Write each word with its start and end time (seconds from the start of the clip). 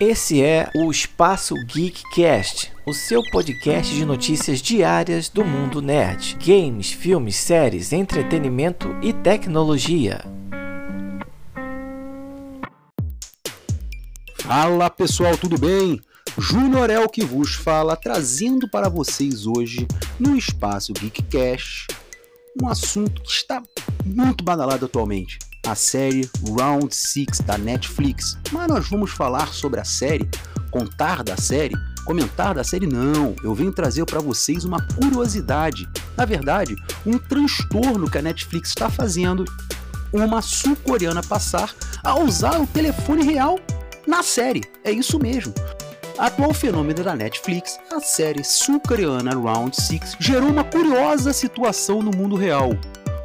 Esse 0.00 0.42
é 0.42 0.70
o 0.74 0.90
Espaço 0.90 1.54
Geekcast, 1.66 2.72
o 2.86 2.94
seu 2.94 3.20
podcast 3.30 3.94
de 3.94 4.06
notícias 4.06 4.62
diárias 4.62 5.28
do 5.28 5.44
mundo 5.44 5.82
nerd, 5.82 6.38
games, 6.42 6.90
filmes, 6.90 7.36
séries, 7.36 7.92
entretenimento 7.92 8.88
e 9.02 9.12
tecnologia. 9.12 10.24
Fala 14.38 14.88
pessoal, 14.88 15.36
tudo 15.36 15.58
bem? 15.58 16.00
Júnior 16.38 16.88
é 16.88 16.98
o 16.98 17.06
que 17.06 17.22
vos 17.22 17.54
fala, 17.54 17.94
trazendo 17.94 18.70
para 18.70 18.88
vocês 18.88 19.44
hoje 19.44 19.86
no 20.18 20.34
Espaço 20.34 20.94
Geekcast 20.94 21.88
um 22.58 22.66
assunto 22.66 23.20
que 23.20 23.30
está 23.30 23.62
muito 24.06 24.42
badalado 24.42 24.86
atualmente 24.86 25.49
a 25.70 25.74
série 25.76 26.28
Round 26.58 26.92
6 26.92 27.42
da 27.46 27.56
Netflix. 27.56 28.36
Mas 28.50 28.66
nós 28.66 28.88
vamos 28.88 29.12
falar 29.12 29.48
sobre 29.48 29.78
a 29.78 29.84
série, 29.84 30.28
contar 30.68 31.22
da 31.22 31.36
série, 31.36 31.76
comentar 32.04 32.54
da 32.54 32.64
série 32.64 32.88
não. 32.88 33.36
Eu 33.44 33.54
venho 33.54 33.70
trazer 33.70 34.04
para 34.04 34.18
vocês 34.18 34.64
uma 34.64 34.84
curiosidade, 34.96 35.88
na 36.16 36.24
verdade, 36.24 36.74
um 37.06 37.16
transtorno 37.18 38.10
que 38.10 38.18
a 38.18 38.22
Netflix 38.22 38.70
está 38.70 38.90
fazendo 38.90 39.44
uma 40.12 40.42
sul-coreana 40.42 41.22
passar 41.22 41.72
a 42.02 42.18
usar 42.18 42.60
o 42.60 42.66
telefone 42.66 43.22
real 43.22 43.56
na 44.08 44.24
série. 44.24 44.62
É 44.82 44.90
isso 44.90 45.20
mesmo. 45.20 45.54
Atual 46.18 46.52
fenômeno 46.52 47.04
da 47.04 47.14
Netflix, 47.14 47.78
a 47.92 48.00
série 48.00 48.42
sul-coreana 48.42 49.34
Round 49.34 49.74
6 49.80 50.16
gerou 50.18 50.50
uma 50.50 50.64
curiosa 50.64 51.32
situação 51.32 52.02
no 52.02 52.10
mundo 52.10 52.34
real. 52.34 52.70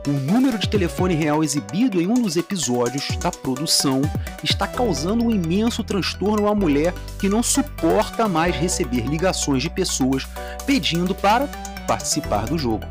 O 0.07 0.11
número 0.11 0.59
de 0.59 0.69
telefone 0.69 1.15
real 1.15 1.43
exibido 1.43 1.99
em 1.99 2.05
um 2.05 2.13
dos 2.13 2.37
episódios 2.37 3.17
da 3.17 3.31
produção 3.31 4.03
está 4.43 4.67
causando 4.67 5.25
um 5.25 5.31
imenso 5.31 5.83
transtorno 5.83 6.47
à 6.47 6.53
mulher 6.53 6.93
que 7.17 7.27
não 7.27 7.41
suporta 7.41 8.27
mais 8.27 8.55
receber 8.55 9.07
ligações 9.07 9.63
de 9.63 9.69
pessoas 9.69 10.27
pedindo 10.63 11.15
para 11.15 11.47
participar 11.87 12.45
do 12.45 12.55
jogo. 12.55 12.85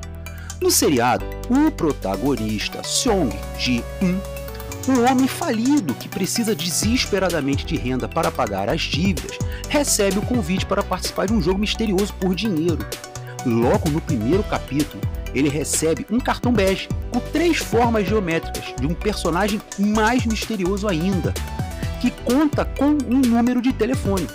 No 0.60 0.72
seriado, 0.72 1.24
o 1.48 1.70
protagonista 1.70 2.82
Song 2.82 3.32
Ji-un, 3.60 4.18
um 4.88 5.08
homem 5.08 5.28
falido 5.28 5.94
que 5.94 6.08
precisa 6.08 6.52
desesperadamente 6.52 7.64
de 7.64 7.76
renda 7.76 8.08
para 8.08 8.32
pagar 8.32 8.68
as 8.68 8.80
dívidas, 8.80 9.38
recebe 9.68 10.18
o 10.18 10.22
convite 10.22 10.66
para 10.66 10.82
participar 10.82 11.26
de 11.26 11.32
um 11.32 11.40
jogo 11.40 11.60
misterioso 11.60 12.12
por 12.14 12.34
dinheiro. 12.34 12.84
Logo 13.46 13.88
no 13.88 14.00
primeiro 14.00 14.42
capítulo, 14.42 15.00
ele 15.32 15.48
recebe 15.48 16.04
um 16.10 16.18
cartão 16.18 16.52
bege 16.52 16.88
com 17.14 17.20
três 17.20 17.58
formas 17.58 18.08
geométricas 18.08 18.74
de 18.76 18.88
um 18.88 18.92
personagem 18.92 19.62
mais 19.78 20.26
misterioso 20.26 20.88
ainda, 20.88 21.32
que 22.00 22.10
conta 22.10 22.64
com 22.64 22.86
um 22.86 23.20
número 23.20 23.62
de 23.62 23.72
telefone. 23.72 24.26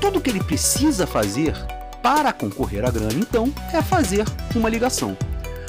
Tudo 0.00 0.18
que 0.18 0.30
ele 0.30 0.42
precisa 0.42 1.06
fazer 1.06 1.54
para 2.02 2.32
concorrer 2.32 2.86
à 2.86 2.90
grana, 2.90 3.12
então, 3.12 3.52
é 3.70 3.82
fazer 3.82 4.24
uma 4.54 4.70
ligação. 4.70 5.14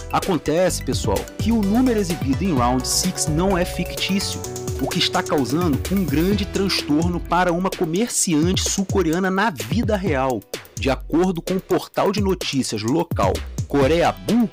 Acontece, 0.09 0.85
pessoal, 0.85 1.17
que 1.37 1.51
o 1.51 1.61
número 1.61 1.99
exibido 1.99 2.45
em 2.45 2.55
Round 2.55 2.87
6 2.87 3.27
não 3.27 3.57
é 3.57 3.65
fictício, 3.65 4.39
o 4.79 4.87
que 4.87 4.99
está 4.99 5.21
causando 5.21 5.77
um 5.91 6.05
grande 6.05 6.45
transtorno 6.45 7.19
para 7.19 7.51
uma 7.51 7.69
comerciante 7.69 8.69
sul-coreana 8.69 9.29
na 9.29 9.49
vida 9.49 9.97
real. 9.97 10.39
De 10.79 10.89
acordo 10.89 11.41
com 11.41 11.55
o 11.55 11.61
portal 11.61 12.11
de 12.11 12.21
notícias 12.21 12.83
local 12.83 13.33
Coreabu, 13.67 14.49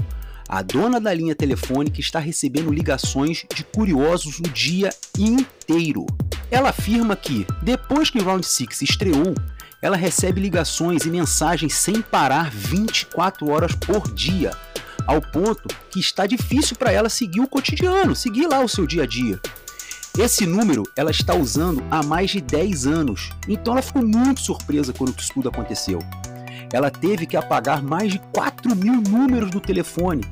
a 0.53 0.62
dona 0.62 1.01
da 1.01 1.15
linha 1.15 1.33
telefônica 1.33 2.01
está 2.01 2.19
recebendo 2.19 2.73
ligações 2.73 3.47
de 3.55 3.62
curiosos 3.62 4.41
o 4.41 4.43
dia 4.43 4.91
inteiro. 5.17 6.05
Ela 6.51 6.70
afirma 6.70 7.15
que, 7.15 7.47
depois 7.62 8.11
que 8.11 8.19
Round 8.19 8.45
6 8.45 8.83
estreou, 8.83 9.33
ela 9.81 9.97
recebe 9.97 10.41
ligações 10.41 11.05
e 11.05 11.09
mensagens 11.09 11.75
sem 11.75 12.03
parar 12.03 12.51
24 12.51 13.48
horas 13.48 13.77
por 13.77 14.12
dia, 14.12 14.51
ao 15.06 15.21
ponto 15.21 15.69
que 15.88 16.00
está 16.00 16.27
difícil 16.27 16.77
para 16.77 16.91
ela 16.91 17.09
seguir 17.09 17.41
o 17.41 17.49
cotidiano, 17.49 18.17
seguir 18.17 18.49
lá 18.49 18.59
o 18.59 18.69
seu 18.69 18.88
dia 18.88 19.05
a 19.05 19.06
dia. 19.06 19.38
Esse 20.19 20.44
número 20.47 20.82
ela 20.97 21.12
está 21.12 21.32
usando 21.32 21.84
há 21.93 22.03
mais 22.03 22.32
de 22.32 22.41
10 22.41 22.88
anos, 22.88 23.31
então 23.47 23.75
ela 23.75 23.82
ficou 23.82 24.03
muito 24.03 24.41
surpresa 24.41 24.93
quando 24.93 25.17
isso 25.17 25.32
tudo 25.32 25.49
aconteceu. 25.49 26.00
Ela 26.72 26.91
teve 26.91 27.25
que 27.25 27.37
apagar 27.37 27.81
mais 27.81 28.12
de 28.12 28.19
4 28.34 28.75
mil 28.75 29.00
números 29.00 29.53
do 29.53 29.61
telefone 29.61 30.25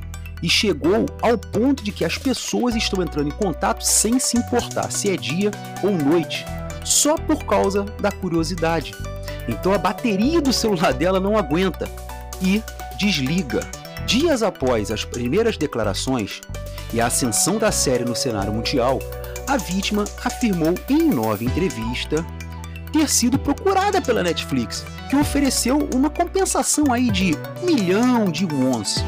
e 0.42 0.48
chegou 0.48 1.06
ao 1.22 1.36
ponto 1.36 1.82
de 1.82 1.92
que 1.92 2.04
as 2.04 2.16
pessoas 2.16 2.74
estão 2.74 3.02
entrando 3.02 3.28
em 3.28 3.32
contato 3.32 3.82
sem 3.82 4.18
se 4.18 4.36
importar 4.36 4.90
se 4.90 5.10
é 5.10 5.16
dia 5.16 5.50
ou 5.82 5.90
noite, 5.90 6.44
só 6.84 7.16
por 7.16 7.44
causa 7.44 7.84
da 8.00 8.10
curiosidade. 8.10 8.94
Então 9.48 9.72
a 9.72 9.78
bateria 9.78 10.40
do 10.40 10.52
celular 10.52 10.92
dela 10.92 11.18
não 11.18 11.36
aguenta 11.36 11.88
e 12.40 12.62
desliga. 12.98 13.60
Dias 14.06 14.42
após 14.42 14.90
as 14.90 15.04
primeiras 15.04 15.56
declarações 15.56 16.40
e 16.92 17.00
a 17.00 17.06
ascensão 17.06 17.58
da 17.58 17.70
série 17.70 18.04
no 18.04 18.16
cenário 18.16 18.52
mundial, 18.52 18.98
a 19.46 19.56
vítima 19.56 20.04
afirmou 20.24 20.74
em 20.88 21.10
nova 21.10 21.44
entrevista 21.44 22.24
ter 22.92 23.08
sido 23.08 23.38
procurada 23.38 24.00
pela 24.00 24.22
Netflix, 24.22 24.84
que 25.10 25.16
ofereceu 25.16 25.78
uma 25.94 26.08
compensação 26.08 26.90
aí 26.90 27.10
de 27.10 27.36
milhão 27.62 28.30
de 28.30 28.46
wons 28.46 29.04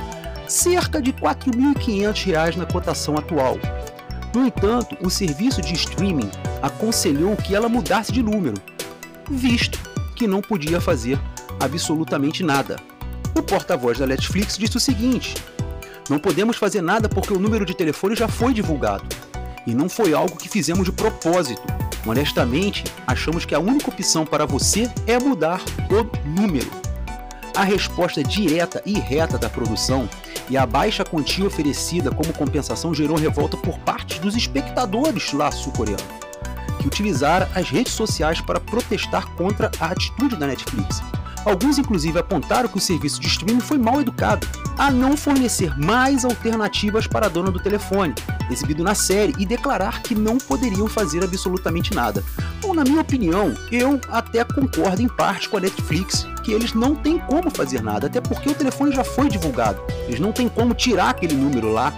cerca 0.51 1.01
de 1.01 1.13
R$ 1.13 1.19
4.500 1.21 2.57
na 2.57 2.67
cotação 2.67 3.17
atual. 3.17 3.57
No 4.35 4.47
entanto, 4.47 4.97
o 5.01 5.09
serviço 5.09 5.63
de 5.63 5.75
streaming 5.75 6.31
aconselhou 6.61 7.37
que 7.37 7.55
ela 7.55 7.69
mudasse 7.69 8.13
de 8.13 8.23
número, 8.23 8.61
visto 9.31 9.79
que 10.17 10.27
não 10.27 10.41
podia 10.41 10.81
fazer 10.81 11.19
absolutamente 11.61 12.43
nada. 12.43 12.77
O 13.37 13.43
porta-voz 13.43 13.99
da 13.99 14.07
Netflix 14.07 14.59
disse 14.59 14.77
o 14.77 14.81
seguinte: 14.81 15.35
Não 16.09 16.19
podemos 16.19 16.57
fazer 16.57 16.83
nada 16.83 17.09
porque 17.09 17.33
o 17.33 17.39
número 17.39 17.65
de 17.65 17.75
telefone 17.75 18.17
já 18.17 18.29
foi 18.29 18.53
divulgado. 18.53 19.05
E 19.67 19.75
não 19.75 19.89
foi 19.89 20.13
algo 20.13 20.37
que 20.37 20.49
fizemos 20.49 20.87
de 20.87 20.93
propósito. 20.93 21.63
Honestamente, 22.05 22.83
achamos 23.07 23.45
que 23.45 23.55
a 23.55 23.61
única 23.61 23.91
opção 23.91 24.25
para 24.25 24.47
você 24.47 24.91
é 25.07 25.19
mudar 25.19 25.61
o 25.91 26.29
número. 26.29 26.71
A 27.55 27.63
resposta 27.63 28.23
direta 28.23 28.83
e 28.87 28.99
reta 28.99 29.37
da 29.37 29.51
produção 29.51 30.09
e 30.51 30.57
a 30.57 30.67
baixa 30.67 31.05
quantia 31.05 31.47
oferecida 31.47 32.11
como 32.11 32.33
compensação 32.33 32.93
gerou 32.93 33.17
revolta 33.17 33.57
por 33.57 33.79
parte 33.79 34.19
dos 34.21 34.35
espectadores 34.37 35.33
lá 35.33 35.51
sul-coreanos, 35.53 36.05
que 36.81 36.89
utilizaram 36.89 37.47
as 37.55 37.71
redes 37.71 37.93
sociais 37.93 38.41
para 38.41 38.59
protestar 38.59 39.27
contra 39.37 39.71
a 39.79 39.87
atitude 39.87 40.37
da 40.37 40.49
Netflix. 40.49 41.01
Alguns, 41.45 41.79
inclusive, 41.79 42.19
apontaram 42.19 42.69
que 42.69 42.77
o 42.77 42.81
serviço 42.81 43.21
de 43.21 43.27
streaming 43.27 43.61
foi 43.61 43.79
mal 43.79 44.01
educado 44.01 44.47
a 44.79 44.91
não 44.91 45.17
fornecer 45.17 45.79
mais 45.79 46.25
alternativas 46.25 47.07
para 47.07 47.27
a 47.27 47.29
dona 47.29 47.51
do 47.51 47.59
telefone, 47.59 48.15
exibido 48.51 48.83
na 48.83 48.95
série, 48.95 49.35
e 49.39 49.47
declarar 49.47 50.03
que 50.03 50.15
não 50.15 50.39
poderiam 50.39 50.89
fazer 50.89 51.23
absolutamente 51.23 51.95
nada. 51.95 52.23
Bom, 52.61 52.75
na 52.75 52.85
minha 52.85 53.01
opinião, 53.01 53.55
eu 53.71 54.01
até 54.11 54.45
concordo 54.45 55.03
em 55.03 55.09
parte 55.09 55.49
com 55.49 55.57
a 55.57 55.61
Netflix 55.61 56.27
que 56.43 56.53
eles 56.53 56.73
não 56.73 56.95
têm 56.95 57.19
como 57.19 57.51
fazer 57.51 57.83
nada, 57.83 58.07
até 58.07 58.21
porque 58.21 58.51
o 58.51 58.55
telefone 58.55 58.95
já 58.95 59.05
foi 59.05 59.29
divulgado. 59.29 59.81
Eles 60.07 60.21
não 60.21 60.33
têm 60.33 60.49
como 60.49 60.75
tirar 60.75 61.11
aquele 61.11 61.35
número 61.35 61.71
lá 61.73 61.93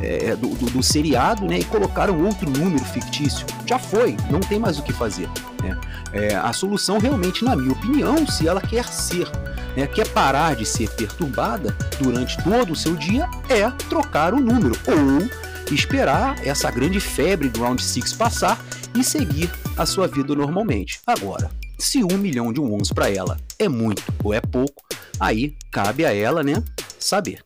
é, 0.00 0.36
do, 0.36 0.48
do, 0.48 0.66
do, 0.70 0.82
seriado 0.82 1.44
né, 1.46 1.58
e 1.58 1.64
colocaram 1.64 2.24
outro 2.24 2.48
número 2.48 2.84
fictício. 2.84 3.46
Já 3.66 3.78
foi, 3.78 4.16
não 4.30 4.40
tem 4.40 4.58
mais 4.58 4.78
o 4.78 4.82
que 4.82 4.92
fazer. 4.92 5.28
Né? 5.62 5.78
É, 6.12 6.36
a 6.36 6.52
solução 6.52 6.98
realmente, 6.98 7.44
na 7.44 7.54
minha 7.54 7.72
opinião, 7.72 8.26
se 8.26 8.48
ela 8.48 8.60
quer 8.60 8.86
ser, 8.86 9.28
né, 9.76 9.86
quer 9.86 10.08
parar 10.08 10.56
de 10.56 10.64
ser 10.64 10.90
perturbada 10.90 11.76
durante 12.00 12.42
todo 12.42 12.72
o 12.72 12.76
seu 12.76 12.96
dia, 12.96 13.28
é 13.48 13.68
trocar 13.88 14.34
o 14.34 14.40
número 14.40 14.74
ou 14.86 15.74
esperar 15.74 16.44
essa 16.44 16.70
grande 16.70 16.98
febre 16.98 17.48
do 17.48 17.60
Round 17.60 17.82
6 17.82 18.12
passar 18.14 18.60
e 18.94 19.04
seguir 19.04 19.50
a 19.76 19.86
sua 19.86 20.08
vida 20.08 20.34
normalmente. 20.34 21.00
Agora, 21.06 21.50
se 21.78 22.02
um 22.02 22.18
milhão 22.18 22.52
de 22.52 22.60
wons 22.60 22.92
para 22.92 23.08
ela 23.08 23.36
é 23.58 23.68
muito 23.68 24.02
ou 24.22 24.34
é 24.34 24.40
pouco, 24.40 24.82
aí 25.18 25.54
cabe 25.70 26.04
a 26.04 26.14
ela, 26.14 26.42
né, 26.42 26.62
saber. 26.98 27.42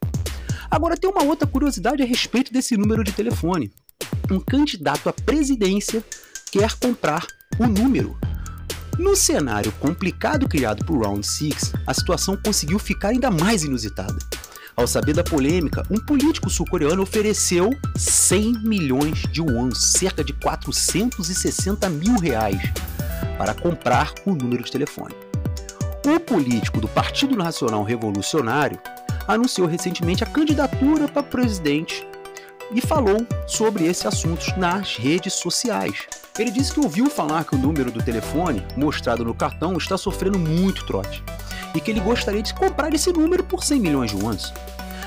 Agora 0.75 0.97
tem 0.97 1.09
uma 1.09 1.23
outra 1.23 1.47
curiosidade 1.47 2.03
a 2.03 2.05
respeito 2.05 2.53
desse 2.53 2.77
número 2.77 3.05
de 3.05 3.13
telefone. 3.13 3.73
Um 4.29 4.41
candidato 4.41 5.09
à 5.09 5.13
presidência 5.13 6.03
quer 6.51 6.73
comprar 6.81 7.25
o 7.61 7.67
número. 7.69 8.19
No 8.99 9.15
cenário 9.15 9.71
complicado 9.79 10.49
criado 10.49 10.85
por 10.85 11.01
Round 11.01 11.25
6, 11.25 11.75
a 11.87 11.95
situação 11.95 12.37
conseguiu 12.37 12.81
ficar 12.81 13.11
ainda 13.11 13.31
mais 13.31 13.63
inusitada. 13.63 14.19
Ao 14.77 14.85
saber 14.85 15.15
da 15.15 15.23
polêmica, 15.23 15.85
um 15.89 16.05
político 16.05 16.51
sul-coreano 16.51 17.03
ofereceu 17.03 17.71
100 17.97 18.65
milhões 18.65 19.23
de 19.31 19.41
wons, 19.41 19.93
cerca 19.93 20.25
de 20.25 20.33
460 20.33 21.89
mil 21.89 22.19
reais, 22.19 22.61
para 23.39 23.55
comprar 23.55 24.13
o 24.27 24.35
número 24.35 24.65
de 24.65 24.73
telefone. 24.73 25.15
O 26.05 26.19
político 26.19 26.81
do 26.81 26.89
Partido 26.89 27.37
Nacional 27.37 27.85
Revolucionário 27.85 28.81
anunciou 29.27 29.67
recentemente 29.67 30.23
a 30.23 30.27
candidatura 30.27 31.09
para 31.09 31.23
presidente 31.23 32.07
e 32.73 32.81
falou 32.81 33.27
sobre 33.47 33.87
esse 33.87 34.07
assunto 34.07 34.45
nas 34.59 34.97
redes 34.97 35.35
sociais. 35.35 36.07
Ele 36.39 36.51
disse 36.51 36.73
que 36.73 36.81
ouviu 36.81 37.09
falar 37.09 37.45
que 37.45 37.55
o 37.55 37.59
número 37.59 37.91
do 37.91 38.03
telefone 38.03 38.67
mostrado 38.77 39.25
no 39.25 39.35
cartão 39.35 39.77
está 39.77 39.97
sofrendo 39.97 40.39
muito 40.39 40.85
trote 40.85 41.23
e 41.75 41.81
que 41.81 41.91
ele 41.91 42.01
gostaria 42.01 42.43
de 42.43 42.55
comprar 42.55 42.93
esse 42.93 43.13
número 43.13 43.45
por 43.45 43.63
100 43.63 43.81
milhões 43.81 44.11
de 44.11 44.17
yuans. 44.17 44.53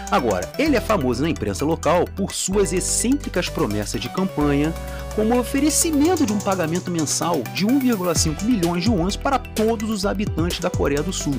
Agora, 0.10 0.50
ele 0.58 0.78
é 0.78 0.82
famoso 0.82 1.22
na 1.22 1.30
imprensa 1.30 1.66
local 1.66 2.06
por 2.16 2.34
suas 2.34 2.72
excêntricas 2.72 3.50
promessas 3.50 4.00
de 4.00 4.08
campanha, 4.08 4.74
como 5.16 5.36
o 5.36 5.40
oferecimento 5.40 6.26
de 6.26 6.32
um 6.32 6.40
pagamento 6.40 6.90
mensal 6.90 7.42
de 7.54 7.66
1,5 7.66 8.44
milhões 8.44 8.84
de 8.84 8.90
yuans 8.90 9.18
para 9.18 9.38
todos 9.38 9.90
os 9.90 10.06
habitantes 10.06 10.60
da 10.60 10.70
Coreia 10.70 11.04
do 11.04 11.12
Sul. 11.12 11.36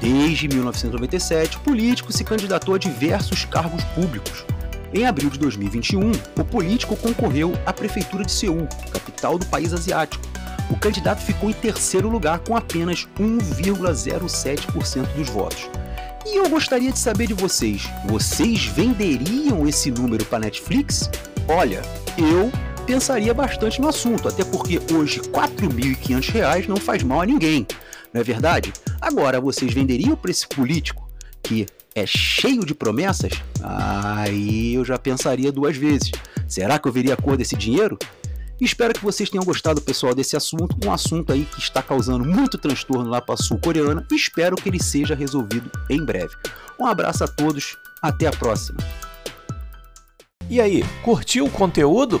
Desde 0.00 0.48
1997, 0.48 1.58
o 1.58 1.60
político 1.60 2.12
se 2.12 2.24
candidatou 2.24 2.74
a 2.74 2.78
diversos 2.78 3.44
cargos 3.44 3.84
públicos. 3.84 4.44
Em 4.94 5.06
abril 5.06 5.30
de 5.30 5.38
2021, 5.38 6.12
o 6.38 6.44
político 6.44 6.96
concorreu 6.96 7.52
à 7.66 7.72
prefeitura 7.72 8.24
de 8.24 8.32
Seul, 8.32 8.66
capital 8.90 9.38
do 9.38 9.46
país 9.46 9.72
asiático. 9.72 10.24
O 10.70 10.76
candidato 10.76 11.20
ficou 11.20 11.50
em 11.50 11.52
terceiro 11.52 12.08
lugar 12.08 12.38
com 12.40 12.56
apenas 12.56 13.06
1,07% 13.18 15.06
dos 15.14 15.28
votos. 15.28 15.68
E 16.24 16.36
eu 16.36 16.48
gostaria 16.48 16.92
de 16.92 16.98
saber 16.98 17.26
de 17.26 17.34
vocês: 17.34 17.88
vocês 18.06 18.64
venderiam 18.66 19.66
esse 19.68 19.90
número 19.90 20.24
para 20.24 20.40
Netflix? 20.40 21.10
Olha, 21.46 21.82
eu 22.16 22.50
pensaria 22.86 23.34
bastante 23.34 23.80
no 23.80 23.88
assunto, 23.88 24.28
até 24.28 24.44
porque 24.44 24.80
hoje 24.92 25.20
R$ 25.20 25.28
4.500 25.28 26.68
não 26.68 26.76
faz 26.76 27.02
mal 27.02 27.20
a 27.20 27.26
ninguém, 27.26 27.66
não 28.12 28.20
é 28.20 28.24
verdade? 28.24 28.72
Agora, 29.00 29.40
vocês 29.40 29.72
venderiam 29.72 30.16
para 30.16 30.30
esse 30.30 30.46
político 30.46 31.08
que 31.42 31.66
é 31.94 32.06
cheio 32.06 32.64
de 32.64 32.74
promessas? 32.74 33.32
Aí 33.62 34.74
eu 34.74 34.84
já 34.84 34.98
pensaria 34.98 35.50
duas 35.50 35.76
vezes. 35.76 36.10
Será 36.46 36.78
que 36.78 36.88
eu 36.88 36.92
veria 36.92 37.14
a 37.14 37.16
cor 37.16 37.36
desse 37.36 37.56
dinheiro? 37.56 37.98
Espero 38.60 38.92
que 38.92 39.02
vocês 39.02 39.30
tenham 39.30 39.44
gostado, 39.44 39.80
pessoal, 39.80 40.14
desse 40.14 40.36
assunto, 40.36 40.76
um 40.84 40.92
assunto 40.92 41.32
aí 41.32 41.46
que 41.46 41.60
está 41.60 41.82
causando 41.82 42.26
muito 42.26 42.58
transtorno 42.58 43.08
lá 43.08 43.20
para 43.20 43.34
a 43.34 43.38
sul-coreana. 43.38 44.06
Espero 44.12 44.54
que 44.54 44.68
ele 44.68 44.82
seja 44.82 45.14
resolvido 45.14 45.70
em 45.88 46.04
breve. 46.04 46.34
Um 46.78 46.84
abraço 46.84 47.24
a 47.24 47.28
todos, 47.28 47.76
até 48.02 48.26
a 48.26 48.30
próxima. 48.30 48.78
E 50.50 50.60
aí, 50.60 50.84
curtiu 51.02 51.46
o 51.46 51.50
conteúdo? 51.50 52.20